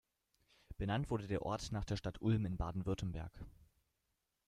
Benannt 0.79 1.11
wurde 1.11 1.27
der 1.27 1.43
Ort 1.43 1.71
nach 1.71 1.85
der 1.85 1.95
Stadt 1.95 2.21
Ulm 2.23 2.47
in 2.47 2.57
Baden-Württemberg. 2.57 3.39